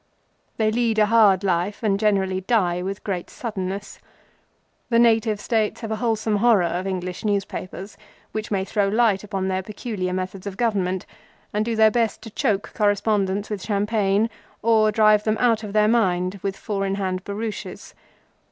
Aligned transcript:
They 0.57 0.71
lead 0.71 0.97
a 0.97 1.05
hard 1.05 1.43
life, 1.43 1.83
and 1.83 1.99
generally 1.99 2.41
die 2.41 2.81
with 2.81 3.03
great 3.03 3.29
suddenness. 3.29 3.99
The 4.89 4.97
Native 4.97 5.39
States 5.39 5.81
have 5.81 5.91
a 5.91 5.97
wholesome 5.97 6.37
horror 6.37 6.63
of 6.63 6.87
English 6.87 7.23
newspapers, 7.23 7.97
which 8.31 8.49
may 8.49 8.65
throw 8.65 8.87
light 8.87 9.23
on 9.31 9.47
their 9.47 9.61
peculiar 9.61 10.11
methods 10.11 10.47
of 10.47 10.57
government, 10.57 11.05
and 11.53 11.63
do 11.63 11.75
their 11.75 11.91
best 11.91 12.23
to 12.23 12.31
choke 12.31 12.71
correspondents 12.73 13.51
with 13.51 13.61
champagne, 13.61 14.31
or 14.63 14.91
drive 14.91 15.23
them 15.23 15.37
out 15.39 15.61
of 15.61 15.71
their 15.71 15.87
mind 15.87 16.39
with 16.41 16.57
four 16.57 16.83
in 16.83 16.95
hand 16.95 17.23
barouches. 17.23 17.93